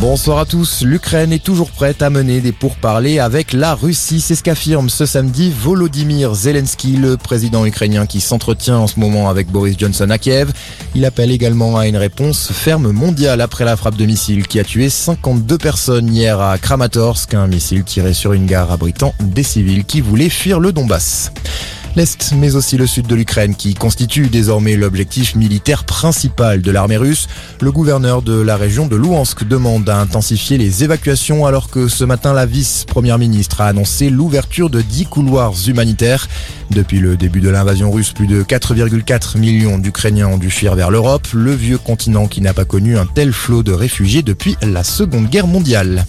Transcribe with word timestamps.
Bonsoir 0.00 0.38
à 0.38 0.46
tous. 0.46 0.82
L'Ukraine 0.82 1.32
est 1.32 1.42
toujours 1.42 1.72
prête 1.72 2.02
à 2.02 2.10
mener 2.10 2.40
des 2.40 2.52
pourparlers 2.52 3.18
avec 3.18 3.52
la 3.52 3.74
Russie. 3.74 4.20
C'est 4.20 4.36
ce 4.36 4.44
qu'affirme 4.44 4.88
ce 4.88 5.06
samedi 5.06 5.50
Volodymyr 5.50 6.36
Zelensky, 6.36 6.96
le 6.96 7.16
président 7.16 7.66
ukrainien 7.66 8.06
qui 8.06 8.20
s'entretient 8.20 8.78
en 8.78 8.86
ce 8.86 9.00
moment 9.00 9.28
avec 9.28 9.48
Boris 9.48 9.76
Johnson 9.76 10.08
à 10.10 10.18
Kiev. 10.18 10.52
Il 10.94 11.04
appelle 11.04 11.32
également 11.32 11.76
à 11.76 11.88
une 11.88 11.96
réponse 11.96 12.52
ferme 12.52 12.92
mondiale 12.92 13.40
après 13.40 13.64
la 13.64 13.76
frappe 13.76 13.96
de 13.96 14.06
missile 14.06 14.46
qui 14.46 14.60
a 14.60 14.64
tué 14.64 14.88
52 14.88 15.58
personnes 15.58 16.14
hier 16.14 16.40
à 16.40 16.58
Kramatorsk, 16.58 17.34
un 17.34 17.48
missile 17.48 17.82
tiré 17.82 18.14
sur 18.14 18.32
une 18.32 18.46
gare 18.46 18.70
abritant 18.70 19.16
des 19.18 19.42
civils 19.42 19.84
qui 19.84 20.00
voulaient 20.00 20.30
fuir 20.30 20.60
le 20.60 20.70
Donbass 20.72 21.32
l'Est, 21.98 22.32
mais 22.36 22.54
aussi 22.54 22.76
le 22.76 22.86
sud 22.86 23.08
de 23.08 23.16
l'Ukraine, 23.16 23.56
qui 23.56 23.74
constitue 23.74 24.28
désormais 24.28 24.76
l'objectif 24.76 25.34
militaire 25.34 25.82
principal 25.82 26.62
de 26.62 26.70
l'armée 26.70 26.96
russe. 26.96 27.26
Le 27.60 27.72
gouverneur 27.72 28.22
de 28.22 28.40
la 28.40 28.56
région 28.56 28.86
de 28.86 28.94
Louhansk 28.94 29.42
demande 29.42 29.88
à 29.88 29.98
intensifier 29.98 30.58
les 30.58 30.84
évacuations 30.84 31.44
alors 31.44 31.70
que 31.70 31.88
ce 31.88 32.04
matin 32.04 32.32
la 32.32 32.46
vice-première 32.46 33.18
ministre 33.18 33.62
a 33.62 33.66
annoncé 33.66 34.10
l'ouverture 34.10 34.70
de 34.70 34.80
10 34.80 35.06
couloirs 35.06 35.54
humanitaires. 35.66 36.28
Depuis 36.70 37.00
le 37.00 37.16
début 37.16 37.40
de 37.40 37.48
l'invasion 37.48 37.90
russe, 37.90 38.12
plus 38.12 38.28
de 38.28 38.44
4,4 38.44 39.36
millions 39.36 39.78
d'Ukrainiens 39.78 40.28
ont 40.28 40.38
dû 40.38 40.50
fuir 40.50 40.76
vers 40.76 40.92
l'Europe, 40.92 41.26
le 41.32 41.52
vieux 41.52 41.78
continent 41.78 42.28
qui 42.28 42.40
n'a 42.40 42.54
pas 42.54 42.64
connu 42.64 42.96
un 42.96 43.06
tel 43.06 43.32
flot 43.32 43.64
de 43.64 43.72
réfugiés 43.72 44.22
depuis 44.22 44.56
la 44.62 44.84
Seconde 44.84 45.28
Guerre 45.28 45.48
mondiale. 45.48 46.06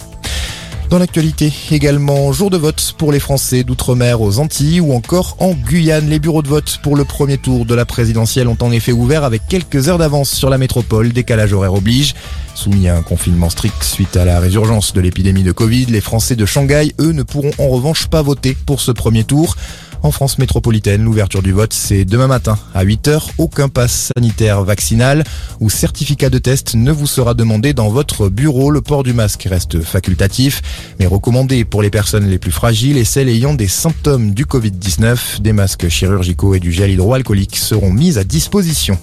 Dans 0.90 0.98
l'actualité, 0.98 1.52
également 1.70 2.32
jour 2.32 2.50
de 2.50 2.56
vote 2.56 2.96
pour 2.98 3.12
les 3.12 3.20
Français 3.20 3.62
d'outre-mer 3.62 4.20
aux 4.20 4.40
Antilles 4.40 4.80
ou 4.80 4.92
encore 4.92 5.36
en 5.38 5.52
Guyane. 5.52 6.08
Les 6.08 6.18
bureaux 6.18 6.42
de 6.42 6.48
vote 6.48 6.80
pour 6.82 6.96
le 6.96 7.04
premier 7.04 7.38
tour 7.38 7.64
de 7.64 7.76
la 7.76 7.84
présidentielle 7.84 8.48
ont 8.48 8.56
en 8.60 8.72
effet 8.72 8.90
ouvert 8.90 9.22
avec 9.22 9.42
quelques 9.48 9.88
heures 9.88 9.98
d'avance 9.98 10.30
sur 10.30 10.50
la 10.50 10.58
métropole, 10.58 11.12
décalage 11.12 11.52
horaire 11.52 11.74
oblige. 11.74 12.16
Soumis 12.56 12.88
à 12.88 12.96
un 12.96 13.02
confinement 13.02 13.50
strict 13.50 13.84
suite 13.84 14.16
à 14.16 14.24
la 14.24 14.40
résurgence 14.40 14.92
de 14.92 15.00
l'épidémie 15.00 15.44
de 15.44 15.52
Covid, 15.52 15.86
les 15.86 16.00
Français 16.00 16.34
de 16.34 16.44
Shanghai, 16.44 16.92
eux, 16.98 17.12
ne 17.12 17.22
pourront 17.22 17.52
en 17.58 17.68
revanche 17.68 18.08
pas 18.08 18.22
voter 18.22 18.56
pour 18.66 18.80
ce 18.80 18.90
premier 18.90 19.22
tour. 19.22 19.54
En 20.02 20.12
France 20.12 20.38
métropolitaine, 20.38 21.04
l'ouverture 21.04 21.42
du 21.42 21.52
vote, 21.52 21.74
c'est 21.74 22.06
demain 22.06 22.26
matin 22.26 22.58
à 22.74 22.84
8h. 22.86 23.32
Aucun 23.36 23.68
pass 23.68 24.10
sanitaire 24.16 24.64
vaccinal 24.64 25.24
ou 25.60 25.68
certificat 25.68 26.30
de 26.30 26.38
test 26.38 26.74
ne 26.74 26.90
vous 26.90 27.06
sera 27.06 27.34
demandé 27.34 27.74
dans 27.74 27.90
votre 27.90 28.30
bureau. 28.30 28.70
Le 28.70 28.80
port 28.80 29.02
du 29.02 29.12
masque 29.12 29.46
reste 29.50 29.82
facultatif, 29.82 30.62
mais 30.98 31.06
recommandé 31.06 31.66
pour 31.66 31.82
les 31.82 31.90
personnes 31.90 32.26
les 32.28 32.38
plus 32.38 32.50
fragiles 32.50 32.96
et 32.96 33.04
celles 33.04 33.28
ayant 33.28 33.52
des 33.52 33.68
symptômes 33.68 34.32
du 34.32 34.46
Covid-19. 34.46 35.42
Des 35.42 35.52
masques 35.52 35.88
chirurgicaux 35.88 36.54
et 36.54 36.60
du 36.60 36.72
gel 36.72 36.90
hydroalcoolique 36.90 37.56
seront 37.56 37.92
mis 37.92 38.16
à 38.16 38.24
disposition. 38.24 38.98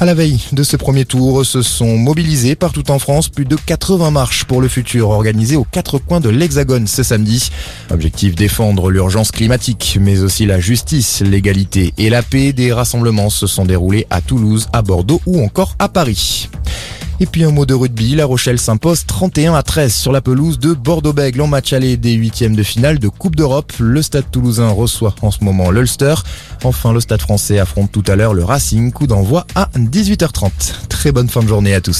À 0.00 0.04
la 0.04 0.14
veille 0.14 0.40
de 0.52 0.62
ce 0.62 0.76
premier 0.76 1.04
tour, 1.04 1.44
se 1.44 1.60
sont 1.60 1.96
mobilisés 1.96 2.54
partout 2.54 2.88
en 2.92 3.00
France 3.00 3.28
plus 3.28 3.44
de 3.44 3.56
80 3.56 4.12
marches 4.12 4.44
pour 4.44 4.60
le 4.60 4.68
futur 4.68 5.10
organisées 5.10 5.56
aux 5.56 5.64
quatre 5.64 5.98
coins 5.98 6.20
de 6.20 6.28
l'Hexagone 6.28 6.86
ce 6.86 7.02
samedi. 7.02 7.50
Objectif 7.90 8.36
défendre 8.36 8.92
l'urgence 8.92 9.32
climatique, 9.32 9.98
mais 10.00 10.20
aussi 10.20 10.46
la 10.46 10.60
justice, 10.60 11.20
l'égalité 11.20 11.94
et 11.98 12.10
la 12.10 12.22
paix. 12.22 12.52
Des 12.52 12.72
rassemblements 12.72 13.28
se 13.28 13.48
sont 13.48 13.64
déroulés 13.64 14.06
à 14.08 14.20
Toulouse, 14.20 14.68
à 14.72 14.82
Bordeaux 14.82 15.20
ou 15.26 15.42
encore 15.42 15.74
à 15.80 15.88
Paris. 15.88 16.48
Et 17.20 17.26
puis 17.26 17.42
un 17.42 17.50
mot 17.50 17.66
de 17.66 17.74
rugby, 17.74 18.14
La 18.14 18.26
Rochelle 18.26 18.60
s'impose 18.60 19.04
31 19.04 19.54
à 19.54 19.64
13 19.64 19.92
sur 19.92 20.12
la 20.12 20.20
pelouse 20.20 20.60
de 20.60 20.72
Bordeaux-Bègles 20.72 21.40
en 21.40 21.48
match 21.48 21.72
aller 21.72 21.96
des 21.96 22.12
huitièmes 22.12 22.54
de 22.54 22.62
finale 22.62 23.00
de 23.00 23.08
Coupe 23.08 23.34
d'Europe. 23.34 23.72
Le 23.80 24.02
stade 24.02 24.30
toulousain 24.30 24.68
reçoit 24.68 25.16
en 25.22 25.32
ce 25.32 25.42
moment 25.42 25.72
l'Ulster. 25.72 26.14
Enfin, 26.62 26.92
le 26.92 27.00
stade 27.00 27.20
français 27.20 27.58
affronte 27.58 27.90
tout 27.90 28.04
à 28.06 28.14
l'heure 28.14 28.34
le 28.34 28.44
Racing, 28.44 28.92
coup 28.92 29.08
d'envoi 29.08 29.48
à 29.56 29.68
18h30. 29.76 30.50
Très 30.88 31.10
bonne 31.10 31.28
fin 31.28 31.42
de 31.42 31.48
journée 31.48 31.74
à 31.74 31.80
tous. 31.80 31.96